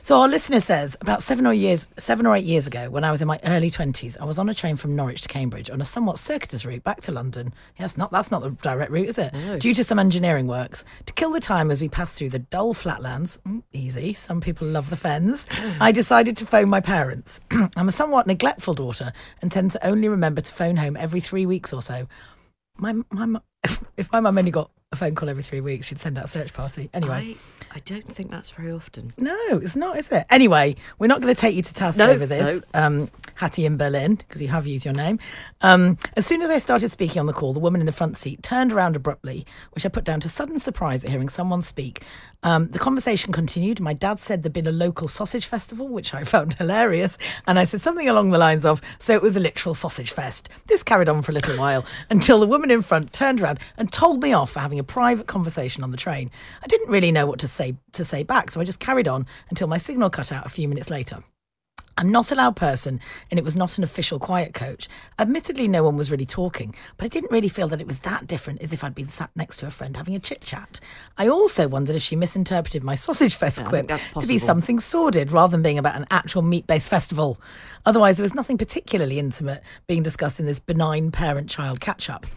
[0.03, 3.11] So our listener says, about seven or years, seven or eight years ago, when I
[3.11, 5.81] was in my early twenties, I was on a train from Norwich to Cambridge on
[5.81, 7.53] a somewhat circuitous route back to London.
[7.77, 9.33] Yes, not that's not the direct route, is it?
[9.59, 12.73] Due to some engineering works, to kill the time as we passed through the dull
[12.73, 14.13] flatlands, mm, easy.
[14.13, 15.47] Some people love the fens.
[15.79, 17.39] I decided to phone my parents.
[17.75, 21.45] I'm a somewhat neglectful daughter and tend to only remember to phone home every three
[21.45, 22.07] weeks or so.
[22.77, 23.39] My my
[23.97, 26.27] if my mum only got a phone call every three weeks, she'd send out a
[26.29, 26.89] search party.
[26.93, 27.35] Anyway.
[27.71, 29.11] I, I don't think that's very often.
[29.17, 30.25] No, it's not, is it?
[30.29, 33.75] Anyway, we're not going to take you to task No, over this, um, Hattie in
[33.75, 35.19] Berlin, because you have used your name.
[35.59, 38.15] Um, as soon as I started speaking on the call, the woman in the front
[38.15, 42.03] seat turned around abruptly, which I put down to sudden surprise at hearing someone speak.
[42.43, 43.81] Um, the conversation continued.
[43.81, 47.17] My dad said there'd been a local sausage festival, which I found hilarious.
[47.45, 50.47] And I said something along the lines of, so it was a literal sausage fest.
[50.67, 53.91] This carried on for a little while until the woman in front turned around and
[53.91, 56.31] told me off for having a private conversation on the train.
[56.63, 59.25] I didn't really know what to say to say back, so I just carried on
[59.49, 61.23] until my signal cut out a few minutes later.
[61.99, 62.99] I'm not a loud person,
[63.31, 64.87] and it was not an official quiet coach.
[65.17, 68.27] Admittedly, no one was really talking, but I didn't really feel that it was that
[68.27, 70.79] different as if I'd been sat next to a friend having a chit chat.
[71.17, 75.31] I also wondered if she misinterpreted my sausage fest Yeah, quip to be something sordid
[75.31, 77.41] rather than being about an actual meat based festival.
[77.85, 82.27] Otherwise, there was nothing particularly intimate being discussed in this benign parent child catch up.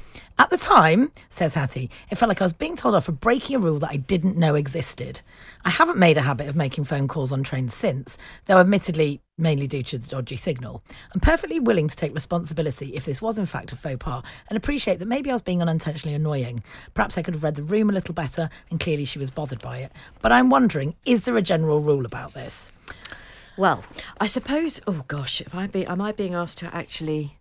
[0.40, 3.57] At the time, says Hattie, it felt like I was being told off for breaking
[3.57, 5.20] a rule that I didn't know existed.
[5.66, 9.66] I haven't made a habit of making phone calls on trains since, though admittedly mainly
[9.66, 10.83] due to the dodgy signal.
[11.12, 14.57] I'm perfectly willing to take responsibility if this was in fact a faux pas and
[14.57, 16.64] appreciate that maybe I was being unintentionally annoying.
[16.94, 19.61] Perhaps I could have read the room a little better and clearly she was bothered
[19.61, 19.92] by it.
[20.22, 22.70] But I'm wondering, is there a general rule about this?
[23.59, 23.85] Well,
[24.18, 24.81] I suppose.
[24.87, 27.39] Oh gosh, I be, am I being asked to actually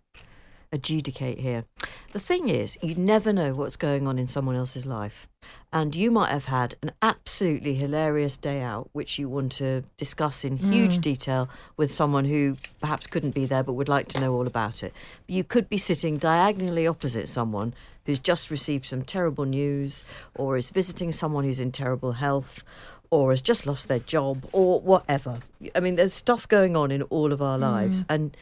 [0.72, 1.64] adjudicate here?
[2.12, 5.28] The thing is, you never know what's going on in someone else's life,
[5.72, 10.44] and you might have had an absolutely hilarious day out, which you want to discuss
[10.44, 11.02] in huge mm.
[11.02, 14.82] detail with someone who perhaps couldn't be there but would like to know all about
[14.82, 14.92] it.
[15.26, 17.74] But you could be sitting diagonally opposite someone
[18.06, 20.02] who's just received some terrible news,
[20.34, 22.64] or is visiting someone who's in terrible health
[23.10, 25.40] or has just lost their job or whatever.
[25.74, 27.62] I mean, there's stuff going on in all of our mm.
[27.62, 28.04] lives.
[28.08, 28.36] And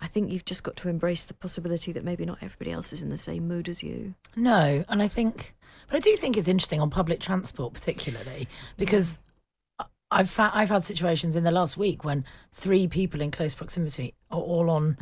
[0.00, 3.02] I think you've just got to embrace the possibility that maybe not everybody else is
[3.02, 4.14] in the same mood as you.
[4.34, 5.54] No, and I think,
[5.88, 9.18] but I do think it's interesting on public transport, particularly because
[9.78, 13.54] I- I've fa- I've had situations in the last week when three people in close
[13.54, 14.96] proximity are all on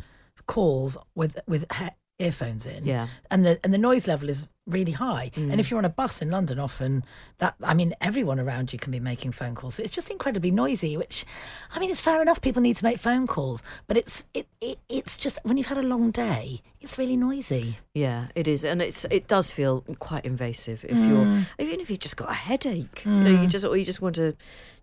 [0.47, 3.07] calls with with he- earphones in, Yeah.
[3.31, 5.31] and the and the noise level is really high.
[5.35, 7.03] And if you're on a bus in London, often
[7.39, 10.51] that I mean everyone around you can be making phone calls, so it's just incredibly
[10.51, 10.97] noisy.
[10.97, 11.25] Which,
[11.73, 12.41] I mean, it's fair enough.
[12.41, 15.77] People need to make phone calls, but it's it, it it's just when you've had
[15.77, 17.79] a long day, it's really noisy.
[17.93, 21.99] Yeah, it is, and it's it does feel quite invasive if you're even if you've
[21.99, 24.35] just got a headache, you know, you just or you just want to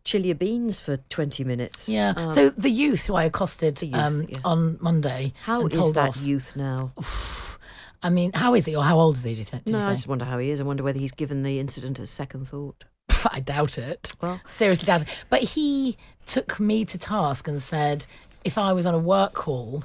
[0.04, 1.88] chill your beans for twenty minutes.
[1.88, 2.14] Yeah.
[2.16, 4.40] Um, so the youth who I accosted youth, um, yes.
[4.44, 5.32] on Monday.
[5.42, 6.92] how is told that off- youth now?
[8.06, 9.32] I mean, how is he or how old is he?
[9.34, 10.60] Do you, think, No, I just wonder how he is.
[10.60, 12.84] I wonder whether he's given the incident a second thought.
[13.32, 14.14] I doubt it.
[14.22, 15.24] Well- seriously doubt it.
[15.28, 18.06] But he took me to task and said
[18.44, 19.84] if I was on a work call,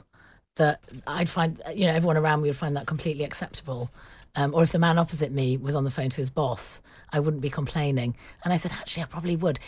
[0.57, 3.89] that I'd find you know everyone around me would find that completely acceptable.
[4.35, 6.81] Um, or if the man opposite me was on the phone to his boss,
[7.11, 8.15] I wouldn't be complaining.
[8.43, 9.59] And I said, actually, I probably would.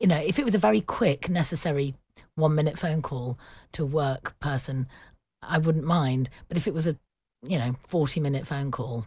[0.00, 1.94] You know, if it was a very quick, necessary
[2.34, 3.38] one minute phone call
[3.72, 4.88] to a work person,
[5.42, 6.30] I wouldn't mind.
[6.48, 6.96] But if it was a,
[7.46, 9.06] you know, 40 minute phone call,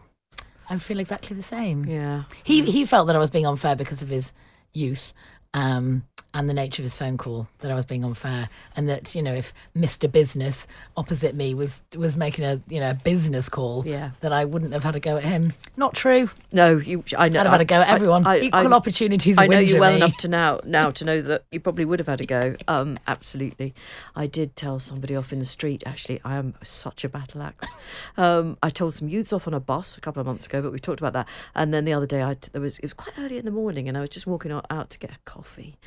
[0.70, 1.86] I would feel exactly the same.
[1.86, 2.24] Yeah.
[2.44, 4.34] He he felt that I was being unfair because of his
[4.74, 5.14] youth
[5.54, 6.04] um,
[6.36, 7.48] and the nature of his phone call.
[7.60, 11.82] That I was being unfair, and that you know if Mister Business opposite me was
[11.98, 14.12] was making a you know business call, Yeah.
[14.20, 15.54] that I wouldn't have had a go at him.
[15.78, 16.30] Not true.
[16.52, 17.04] No, you.
[17.18, 17.40] I know.
[17.40, 18.28] I'd have had a go at I- everyone.
[18.28, 19.40] I- Equal I- opportunities.
[19.40, 19.98] I know you well me.
[19.98, 22.56] enough to now now to know that you probably would have had a go.
[22.68, 23.74] Um, absolutely.
[24.16, 25.82] I did tell somebody off in the street.
[25.86, 27.72] Actually, I am such a battle axe.
[28.18, 30.72] Um, I told some youths off on a bus a couple of months ago, but
[30.72, 31.28] we talked about that.
[31.56, 33.88] And then the other day, I there was it was quite early in the morning,
[33.88, 35.78] and I was just walking out to get a coffee.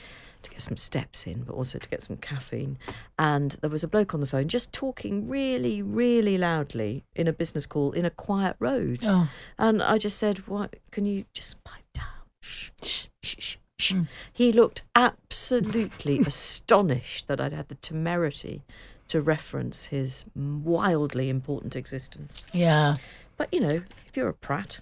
[0.42, 2.78] To get some steps in, but also to get some caffeine.
[3.18, 7.32] And there was a bloke on the phone just talking really, really loudly in a
[7.32, 9.00] business call in a quiet road.
[9.04, 9.28] Oh.
[9.58, 10.76] And I just said, "What?
[10.92, 12.04] Can you just pipe down?"
[12.40, 13.92] Shh, shh, shh, shh, shh.
[13.92, 14.06] Mm.
[14.32, 18.62] He looked absolutely astonished that I'd had the temerity
[19.08, 22.44] to reference his wildly important existence.
[22.52, 22.96] Yeah.
[23.36, 24.78] But you know, if you're a prat,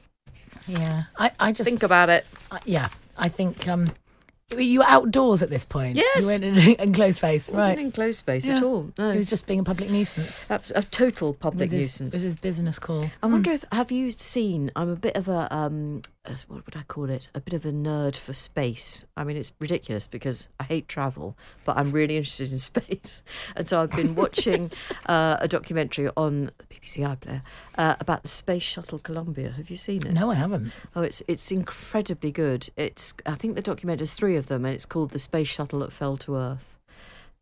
[0.67, 2.27] Yeah, I, I just Think about it.
[2.51, 3.87] uh, yeah, I think um,
[4.57, 5.97] you were outdoors at this point.
[5.97, 6.21] Yes.
[6.21, 7.85] you weren't in an enclosed space, It wasn't right?
[7.85, 8.93] in closed space at all.
[8.97, 12.13] No, He was just being a public nuisance That's a total public with his, nuisance.
[12.15, 13.11] with his business call.
[13.23, 14.71] I wonder if have you seen?
[14.77, 16.03] I'm a bit of a um,
[16.49, 17.29] what would I call it?
[17.35, 19.05] A bit of a nerd for space.
[19.17, 23.23] I mean, it's ridiculous because I hate travel, but I'm really interested in space,
[23.55, 24.71] and so I've been watching
[25.07, 27.43] uh, a documentary on the BBC iPlayer
[27.79, 29.51] uh, about the space shuttle Columbia.
[29.51, 30.13] Have you seen it?
[30.13, 30.73] No, I haven't.
[30.95, 32.69] Oh, it's it's incredibly good.
[32.77, 35.81] It's I think the document there's three of them, and it's called the space shuttle
[35.81, 36.77] that fell to Earth.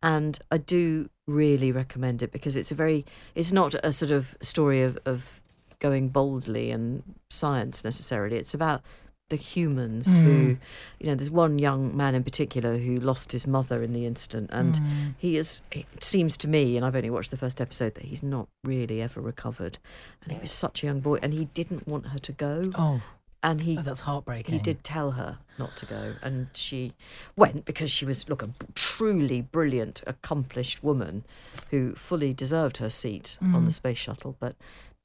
[0.03, 4.37] And I do really recommend it because it's a very it's not a sort of
[4.41, 5.41] story of, of
[5.79, 8.37] going boldly and science necessarily.
[8.37, 8.81] It's about
[9.29, 10.55] the humans who
[10.99, 14.51] you know there's one young man in particular who lost his mother in the incident
[14.53, 14.79] and
[15.17, 18.21] he is it seems to me and I've only watched the first episode that he's
[18.21, 19.79] not really ever recovered
[20.21, 23.01] and he was such a young boy and he didn't want her to go Oh,
[23.41, 24.53] and he oh, that's heartbreaking.
[24.53, 26.93] he did tell her not to go, and she
[27.35, 31.23] went because she was look a truly brilliant, accomplished woman
[31.71, 33.65] who fully deserved her seat on Mm.
[33.65, 34.35] the space shuttle.
[34.39, 34.55] But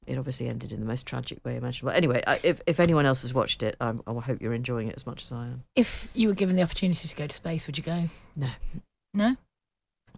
[0.07, 1.95] it obviously ended in the most tragic way imaginable.
[1.95, 5.05] Anyway, if if anyone else has watched it, I'm, I hope you're enjoying it as
[5.05, 5.63] much as I am.
[5.75, 8.09] If you were given the opportunity to go to space, would you go?
[8.35, 8.49] No,
[9.13, 9.35] No.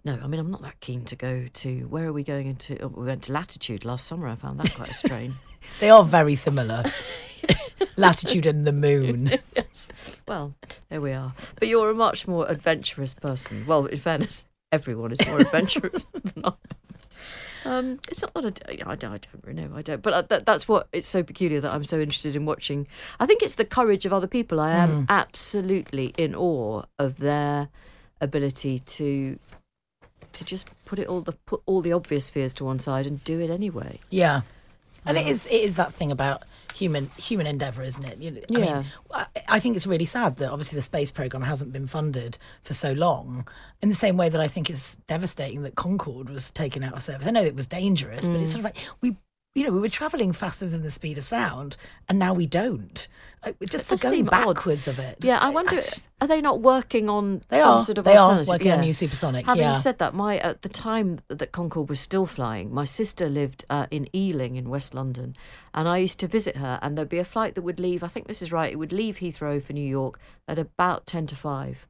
[0.06, 1.80] no, I mean I'm not that keen to go to.
[1.88, 2.82] Where are we going into?
[2.82, 4.28] Oh, we went to Latitude last summer.
[4.28, 5.34] I found that quite a strain.
[5.80, 6.84] They are very similar.
[7.98, 9.28] Latitude and the moon.
[9.56, 9.90] yes.
[10.28, 10.56] Well,
[10.90, 11.34] there we are.
[11.60, 13.66] But you're a much more adventurous person.
[13.68, 16.54] Well, in fairness, everyone is more adventurous than I.
[17.66, 19.76] Um, it's not that I, I don't, I don't really know.
[19.76, 20.02] I don't.
[20.02, 22.88] But uh, that, that's what it's so peculiar that I'm so interested in watching.
[23.20, 24.60] I think it's the courage of other people.
[24.60, 27.70] I am absolutely in awe of their
[28.22, 29.40] ability to
[30.32, 33.24] to just put it all the put all the obvious fears to one side and
[33.24, 34.00] do it anyway.
[34.10, 34.42] Yeah.
[35.06, 38.18] And it is it is that thing about human human endeavour, isn't it?
[38.20, 38.76] You know, I Yeah.
[38.78, 42.38] mean, I, I think it's really sad that obviously the space program hasn't been funded
[42.64, 43.48] for so long.
[43.82, 47.04] In the same way that I think it's devastating that Concorde was taken out of
[47.04, 47.28] service.
[47.28, 48.54] I know it was dangerous, but it's Mm.
[48.54, 49.18] sort of like we.
[49.56, 51.78] You know, we were travelling faster than the speed of sound,
[52.10, 53.08] and now we don't.
[53.46, 54.32] Like, just the going seem odd.
[54.56, 55.18] backwards of it.
[55.22, 55.80] Yeah, I wonder,
[56.20, 57.82] are they not working on They some are.
[57.84, 58.48] sort of They are alternative?
[58.50, 59.74] working on new supersonic, Having yeah.
[59.76, 63.86] said that, my at the time that Concorde was still flying, my sister lived uh,
[63.92, 65.36] in Ealing in West London,
[65.76, 66.80] and I used to visit her.
[66.82, 68.04] And there'd be a flight that would leave.
[68.04, 68.72] I think this is right.
[68.74, 71.86] It would leave Heathrow for New York at about ten to five,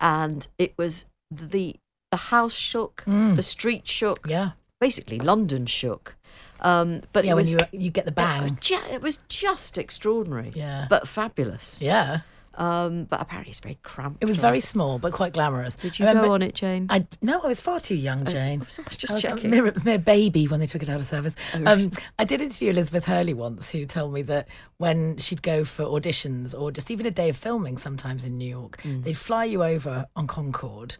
[0.00, 1.76] and it was the
[2.10, 4.30] the house shook, the street shook, Mm.
[4.30, 4.50] yeah,
[4.80, 6.16] basically London shook.
[6.64, 7.34] Um, but yeah.
[7.34, 10.86] When was you you get the it was ju- it was just extraordinary, Yeah.
[10.90, 11.80] but fabulous.
[11.80, 12.20] yeah.
[12.56, 14.22] Um, but apparently it's very cramped.
[14.22, 15.74] It was very small but quite glamorous.
[15.74, 16.86] Did you remember- go on it, Jane?
[16.88, 18.60] I no, I was far too young, Jane.
[18.60, 20.88] I was- I was just I was a mere, mere baby when they took it
[20.88, 21.34] out of service.
[21.52, 24.46] Oh, um, I did interview Elizabeth Hurley once, who told me that
[24.78, 28.48] when she'd go for auditions or just even a day of filming, sometimes in New
[28.48, 29.02] York, Mm.
[29.02, 30.96] they'd fly you over on Concorde,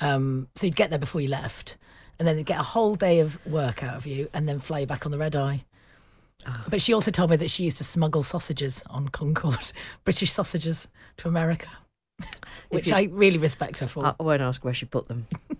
[0.00, 1.76] um, so you'd get there before you left,
[2.18, 4.86] and then get a whole day of work out of you, and then fly you
[4.86, 5.64] back on the red eye.
[6.46, 6.64] Ah.
[6.68, 9.72] But she also told me that she used to smuggle sausages on Concorde,
[10.04, 10.86] British sausages,
[11.18, 11.68] to America,
[12.68, 14.14] which you- I really respect her for.
[14.18, 15.26] I won't ask where she put them.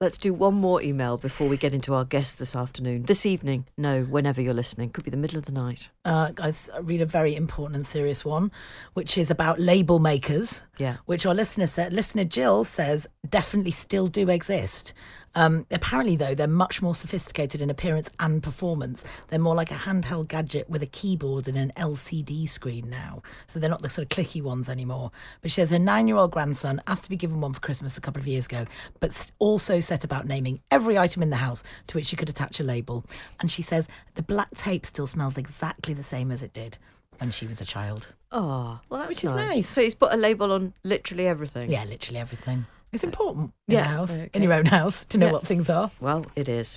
[0.00, 3.04] Let's do one more email before we get into our guest this afternoon.
[3.04, 3.66] This evening.
[3.78, 4.90] No, whenever you're listening.
[4.90, 5.88] Could be the middle of the night.
[6.04, 8.52] uh, guys, I read a very important and serious one,
[8.92, 10.60] which is about label makers.
[10.78, 10.96] Yeah.
[11.06, 14.92] Which our listener said, listener Jill says definitely still do exist.
[15.36, 19.04] Um, apparently, though, they're much more sophisticated in appearance and performance.
[19.28, 23.22] They're more like a handheld gadget with a keyboard and an LCD screen now.
[23.46, 25.10] So they're not the sort of clicky ones anymore.
[25.42, 27.98] But she says her nine year old grandson asked to be given one for Christmas
[27.98, 28.66] a couple of years ago,
[29.00, 32.60] but also set about naming every item in the house to which she could attach
[32.60, 33.04] a label.
[33.40, 36.78] And she says the black tape still smells exactly the same as it did
[37.18, 38.08] when she was a child.
[38.32, 39.56] Oh, well, that's Which is nice.
[39.56, 39.68] nice.
[39.68, 41.70] So he's put a label on literally everything.
[41.70, 42.66] Yeah, literally everything.
[42.92, 44.30] It's important in Yeah, a house, okay.
[44.34, 45.32] in your own house, to know Yeah.
[45.32, 45.90] what things are.
[46.00, 46.76] Well, it is.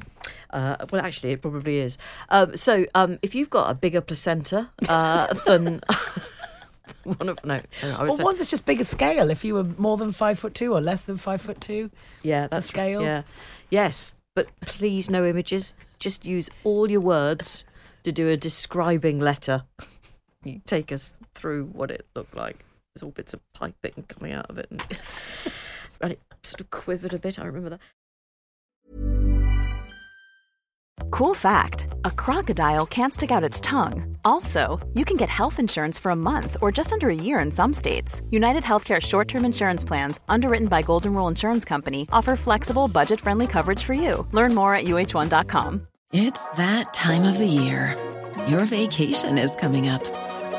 [0.50, 1.97] Uh, well, actually, it probably is.
[2.30, 5.82] Um, so, um, if you've got a bigger placenta uh, than
[7.04, 9.30] one of no, no, I was Or one that's just bigger scale.
[9.30, 11.91] If you were more than five foot two or less than five foot two,
[12.23, 13.02] Yeah, that's scale.
[13.04, 13.21] Yeah,
[13.69, 15.73] yes, but please no images.
[16.00, 17.63] Just use all your words
[18.04, 19.63] to do a describing letter.
[20.43, 22.63] You take us through what it looked like.
[22.93, 24.82] There's all bits of piping coming out of it, and,
[26.02, 27.39] and it sort of quivered a bit.
[27.39, 27.80] I remember that.
[31.12, 34.17] Cool fact a crocodile can't stick out its tongue.
[34.26, 37.52] Also, you can get health insurance for a month or just under a year in
[37.52, 38.21] some states.
[38.30, 43.19] United Healthcare short term insurance plans, underwritten by Golden Rule Insurance Company, offer flexible, budget
[43.21, 44.28] friendly coverage for you.
[44.32, 45.88] Learn more at uh1.com.
[46.12, 47.95] It's that time of the year.
[48.47, 50.26] Your vacation is coming up.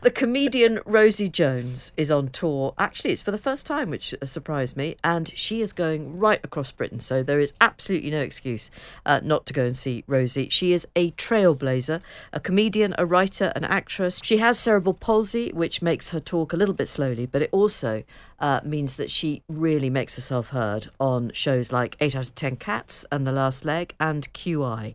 [0.00, 2.72] The comedian Rosie Jones is on tour.
[2.78, 6.70] Actually, it's for the first time, which surprised me, and she is going right across
[6.70, 7.00] Britain.
[7.00, 8.70] So there is absolutely no excuse
[9.04, 10.48] uh, not to go and see Rosie.
[10.50, 12.00] She is a trailblazer,
[12.32, 14.20] a comedian, a writer, an actress.
[14.22, 18.04] She has cerebral palsy, which makes her talk a little bit slowly, but it also
[18.40, 22.56] uh, means that she really makes herself heard on shows like 8 out of 10
[22.56, 24.94] Cats and The Last Leg and QI.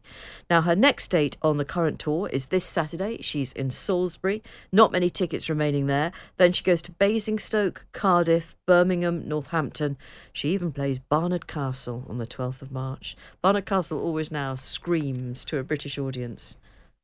[0.49, 3.21] Now, her next date on the current tour is this Saturday.
[3.21, 4.41] She's in Salisbury.
[4.71, 6.11] Not many tickets remaining there.
[6.37, 9.97] Then she goes to Basingstoke, Cardiff, Birmingham, Northampton.
[10.31, 13.17] She even plays Barnard Castle on the 12th of March.
[13.41, 16.57] Barnard Castle always now screams to a British audience.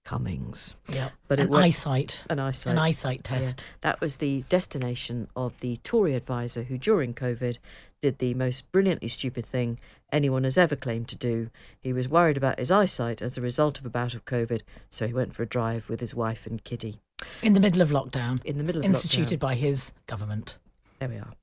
[0.09, 0.73] Cummings.
[0.87, 2.23] Yeah, But an won't- eyesight.
[2.31, 2.71] An eyesight.
[2.71, 3.37] An eyesight Yeah.
[3.37, 3.63] test.
[3.81, 7.59] That was the destination of the Tory advisor who, during COVID,
[8.01, 9.77] did the most brilliantly stupid thing
[10.11, 11.51] anyone has ever claimed to do.
[11.79, 15.05] He was worried about his eyesight as a result of a bout of COVID, so
[15.05, 16.99] he went for a drive with his wife and kiddie.
[17.43, 18.43] In the middle of lockdown.
[18.43, 19.41] In the middle of Instituted lockdown.
[19.41, 20.57] by his government.
[20.97, 21.33] There we are.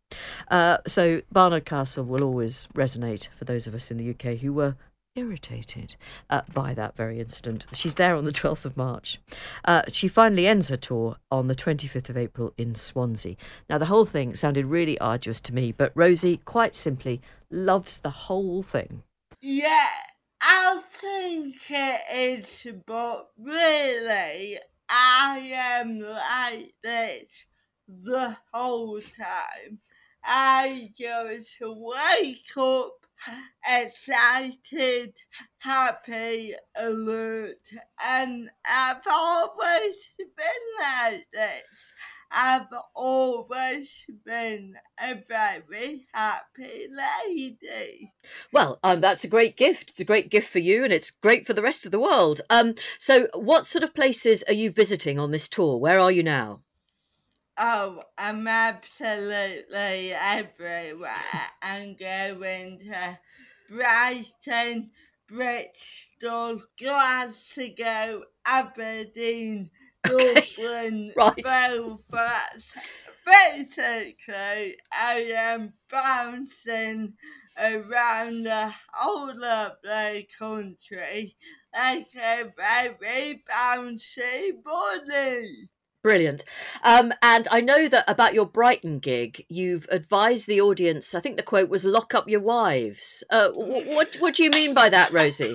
[0.50, 4.52] Uh, so Barnard Castle will always resonate for those of us in the UK who
[4.52, 4.74] were
[5.16, 5.96] irritated
[6.30, 7.66] uh, by that very incident.
[7.72, 9.18] She's there on the 12th of March.
[9.64, 13.36] Uh, she finally ends her tour on the 25th of April in Swansea.
[13.68, 18.10] Now, the whole thing sounded really arduous to me, but Rosie, quite simply, loves the
[18.10, 19.02] whole thing.
[19.40, 19.88] Yeah,
[20.40, 27.24] I think it is, but really, I am like this
[27.88, 29.78] the whole time.
[30.24, 33.05] I just wake up
[33.66, 35.14] excited,
[35.58, 37.62] happy, alert,
[38.04, 41.62] and I've always been like this.
[42.30, 43.88] I've always
[44.24, 48.12] been a very happy lady.
[48.52, 49.90] Well, um, that's a great gift.
[49.90, 52.40] It's a great gift for you, and it's great for the rest of the world.
[52.50, 55.78] Um, so, what sort of places are you visiting on this tour?
[55.78, 56.62] Where are you now?
[57.58, 61.14] Oh, I'm absolutely everywhere.
[61.62, 63.18] I'm going to
[63.70, 64.90] Brighton,
[65.26, 69.70] Bristol, Glasgow, Aberdeen,
[70.04, 71.42] Dublin, right.
[71.42, 72.76] Belfast.
[73.24, 77.14] Basically, I am bouncing
[77.58, 81.34] around the whole of the country
[81.74, 85.70] like a very bouncy bunny.
[86.06, 86.44] Brilliant.
[86.84, 91.16] Um, and I know that about your Brighton gig, you've advised the audience.
[91.16, 94.50] I think the quote was "lock up your wives." Uh, wh- what What do you
[94.50, 95.52] mean by that, Rosie?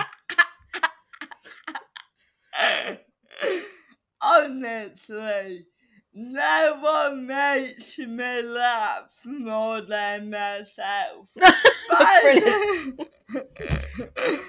[4.22, 5.68] Honestly,
[6.14, 11.28] no one makes me laugh more than myself.
[12.22, 13.08] Brilliant.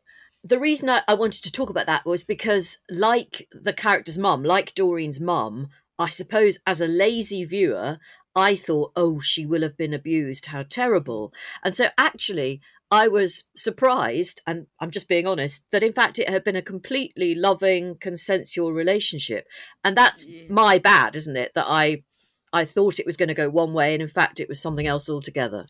[0.43, 4.43] the reason I, I, wanted to talk about that was because, like the character's mum,
[4.43, 7.99] like Doreen's mum, I suppose as a lazy viewer,
[8.35, 10.47] I thought, oh, she will have been abused.
[10.47, 11.33] How terrible.
[11.63, 12.61] And so, actually,
[12.91, 16.61] I was surprised, and I'm just being honest, that in fact it had been a
[16.61, 19.47] completely loving, consensual relationship.
[19.83, 20.43] And that's yeah.
[20.49, 21.53] my bad, isn't it?
[21.55, 22.03] That I
[22.51, 24.85] I thought it was going to go one way, and in fact it was something
[24.85, 25.65] else altogether.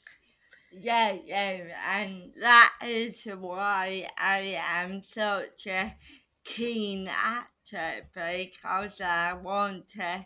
[0.72, 1.60] Yeah, yeah,
[1.92, 5.96] and that is why I am such a
[6.44, 10.26] keen actor because I want to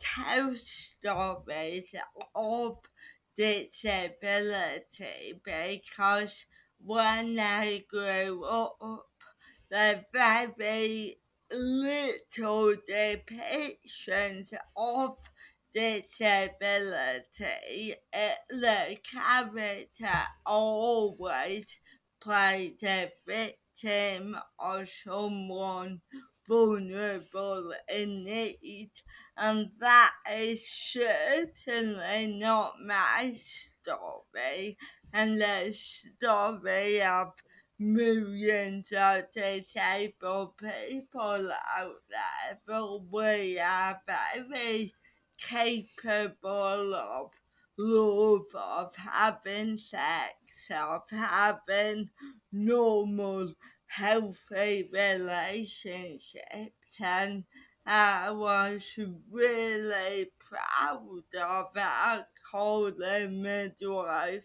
[0.00, 1.94] tell stories
[2.34, 2.78] of
[3.36, 6.46] disability because
[6.82, 8.78] when I grew up,
[9.70, 11.18] the very
[11.50, 15.16] little depictions of
[15.74, 17.24] disability,
[18.12, 21.66] it, the character always
[22.20, 26.00] plays a victim or someone
[26.48, 28.90] vulnerable in need,
[29.40, 33.34] and that is certainly not my
[33.82, 34.76] story,
[35.12, 37.32] and the story of
[37.78, 44.92] millions of disabled people out there, but we are very
[45.38, 47.32] capable of
[47.78, 50.34] love, of having sex,
[50.70, 52.10] of having
[52.52, 53.54] normal,
[53.86, 56.74] healthy relationships.
[57.02, 57.44] And
[57.86, 58.82] I was
[59.30, 64.44] really proud of our calling midwife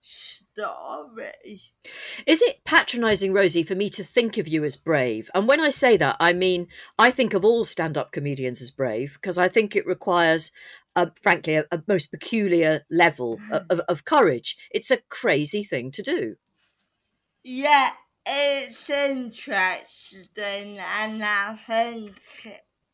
[0.00, 1.62] story.
[2.26, 5.30] Is it patronising, Rosie, for me to think of you as brave?
[5.34, 6.68] And when I say that, I mean
[6.98, 10.52] I think of all stand-up comedians as brave because I think it requires,
[10.94, 14.56] uh, frankly, a, a, most peculiar level of, of courage.
[14.70, 16.36] It's a crazy thing to do.
[17.42, 17.92] Yeah,
[18.24, 22.16] it's interesting, and I think,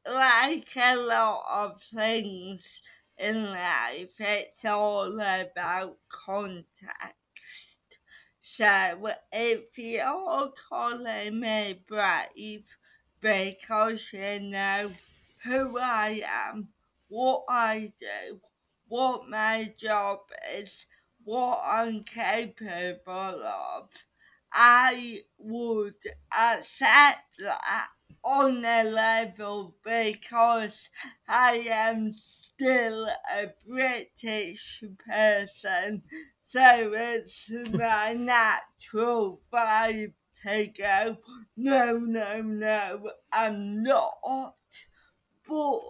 [0.07, 2.81] like a lot of things
[3.19, 6.67] in life, it's all about context.
[8.41, 12.65] So if you're calling me brave
[13.21, 14.91] because you know
[15.45, 16.69] who I am,
[17.09, 18.41] what I do,
[18.89, 20.21] what my job
[20.55, 20.87] is,
[21.25, 23.89] what I'm capable of,
[24.53, 25.95] I would
[26.37, 27.89] accept that
[28.25, 30.89] on a level because
[31.29, 36.03] I am still a British person,
[36.45, 40.12] so it's my natural vibe
[40.43, 41.18] to go,
[41.57, 44.55] no, no, no, I'm not.
[45.49, 45.81] But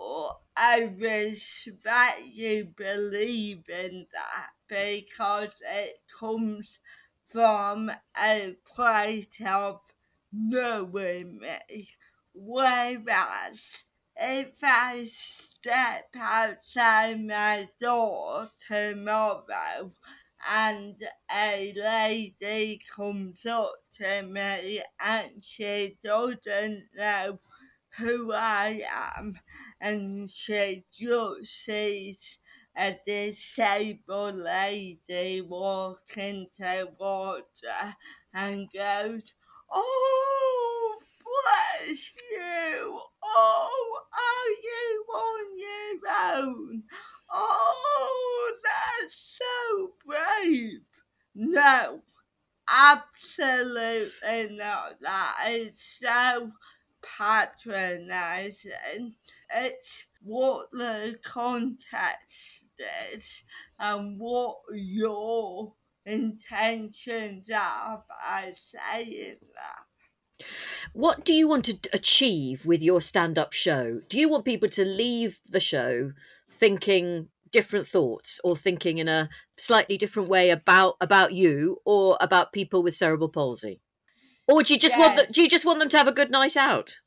[0.57, 6.79] I respect you believing that because it comes
[7.31, 9.81] from a place of
[10.33, 11.89] knowing me.
[12.35, 13.85] Whereas
[14.17, 19.93] if I step outside my door tomorrow
[20.49, 20.97] and
[21.31, 27.39] a lady comes up to me and she doesn't know
[27.99, 29.39] who I am
[29.81, 32.39] and she just sees
[32.77, 37.97] a disabled lady walking towards her
[38.35, 39.23] and goes,
[39.71, 40.72] Oh,
[41.43, 43.01] bless you.
[43.23, 46.83] Oh, are you on your own?
[47.31, 50.81] Oh, that's so brave.
[51.35, 52.03] No,
[52.69, 55.01] absolutely not.
[55.01, 56.53] That is so
[57.19, 59.15] patronizing.
[59.55, 62.65] It's what the context
[63.13, 63.43] is
[63.79, 65.75] and what your
[66.05, 69.87] intentions are by saying that.
[70.93, 74.01] What do you want to achieve with your stand up show?
[74.09, 76.13] Do you want people to leave the show
[76.51, 82.53] thinking different thoughts or thinking in a slightly different way about about you or about
[82.53, 83.81] people with cerebral palsy?
[84.49, 86.31] Or do you just want them, do you just want them to have a good
[86.31, 87.01] night out?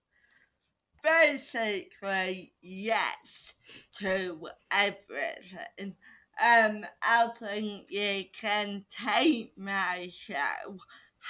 [1.03, 3.53] Basically, yes
[3.99, 5.95] to everything.
[6.41, 10.77] Um, I think you can take my show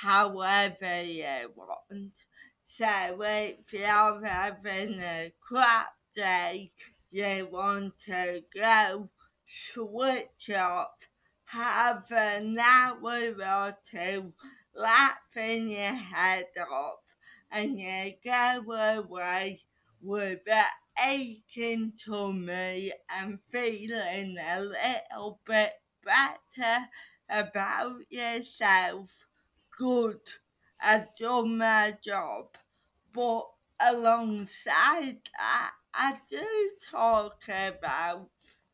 [0.02, 2.14] however you want.
[2.66, 6.72] So if you're having a crap day,
[7.12, 9.10] you want to go
[9.48, 11.08] switch off,
[11.46, 14.34] have an hour or two
[14.76, 17.00] laughing your head off,
[17.52, 19.62] and you go away
[20.02, 20.66] with an
[21.04, 25.74] aching tummy and feeling a little bit
[26.04, 26.90] better
[27.30, 29.25] about yourself.
[29.78, 30.22] Good,
[30.82, 32.48] I've done my job.
[33.14, 33.48] But
[33.80, 38.30] alongside that, I do talk about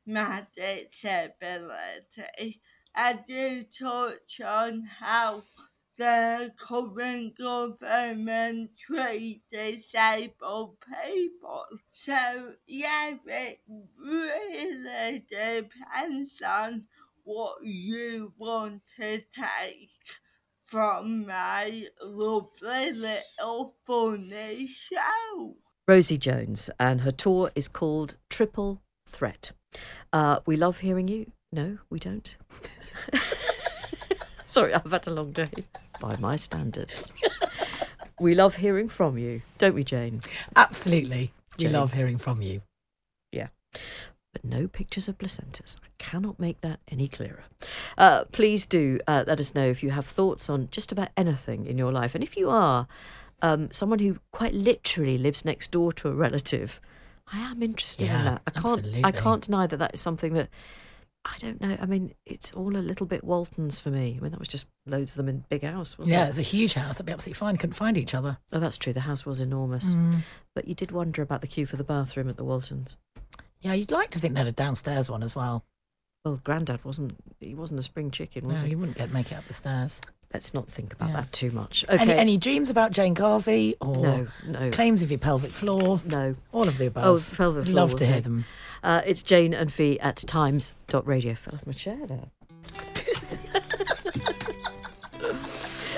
[0.06, 2.62] my disability.
[2.96, 5.44] I do touch on how
[5.98, 11.66] the current government treat disabled people.
[11.92, 13.60] So yeah, it
[13.98, 16.86] really depends on
[17.24, 20.21] what you want to take
[20.72, 25.58] from my lovely little funny show.
[25.86, 29.52] Rosie Jones, and her tour is called Triple Threat.
[30.14, 31.30] Uh, we love hearing you.
[31.52, 32.38] No, we don't.
[34.46, 35.50] Sorry, I've had a long day
[36.00, 37.12] by my standards.
[38.22, 40.22] we love hearing from you, don't we, Jane?
[40.56, 41.34] Absolutely.
[41.60, 42.62] We love hearing from you.
[43.34, 43.48] Yeah.
[44.34, 45.76] But no pictures of placentas.
[45.84, 47.44] I cannot make that any clearer.
[47.98, 51.66] Uh, please do uh, let us know if you have thoughts on just about anything
[51.66, 52.16] in your life.
[52.16, 52.88] And if you are
[53.42, 56.80] um, someone who quite literally lives next door to a relative,
[57.34, 58.42] I am interested in that.
[58.48, 58.86] I can't.
[59.04, 60.48] I can't deny that that is something that
[61.26, 61.78] I don't know.
[61.82, 64.16] I mean, it's all a little bit Waltons for me.
[64.18, 65.98] I mean, that was just loads of them in big house.
[65.98, 66.30] Wasn't Yeah, it?
[66.30, 66.96] it's a huge house.
[66.96, 67.58] It'd be absolutely fine.
[67.58, 68.38] Couldn't find each other.
[68.54, 68.94] Oh, that's true.
[68.94, 70.22] The house was enormous, Mm.
[70.56, 72.98] but you did wonder about the queue for the bathroom at the Waltons.
[73.62, 75.64] Yeah, you'd like to think they had a downstairs one as well.
[76.26, 77.16] Well, Grandad wasn't.
[77.40, 78.72] He wasn't a spring chicken, was no, he?
[78.72, 80.02] you wouldn't get make it up the stairs.
[80.34, 81.16] Let's not think about Yeah.
[81.18, 81.84] that too much.
[81.90, 81.98] Okay.
[82.04, 84.72] Any, any dreams about Jane Garvey or No, no.
[84.72, 86.00] claims of your pelvic floor?
[86.06, 86.36] No.
[86.54, 87.06] All of the above.
[87.06, 87.76] Oh, pelvic floor.
[87.76, 88.46] love to hear them.
[88.82, 90.72] Uh, it's Jane and Fi at Times
[91.04, 91.34] Radio.
[91.36, 92.30] Fell off my chair there.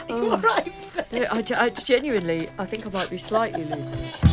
[0.10, 0.74] Are you all right?
[1.12, 4.33] No, I, I genuinely, I think I might be slightly losing it.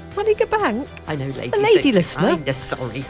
[0.15, 0.87] Running a bank?
[1.07, 1.53] I know, ladies.
[1.53, 2.29] A lady don't listener.
[2.29, 3.05] kind, I'm sorry.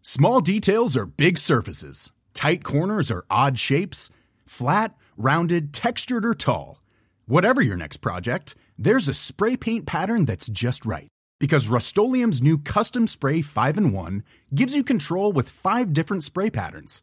[0.00, 2.12] Small details are big surfaces.
[2.34, 4.10] Tight corners are odd shapes.
[4.46, 6.80] Flat, rounded, textured, or tall.
[7.26, 11.08] Whatever your next project, there's a spray paint pattern that's just right.
[11.40, 14.22] Because Rust-Oleum Custom Spray 5 in 1
[14.54, 17.02] gives you control with five different spray patterns.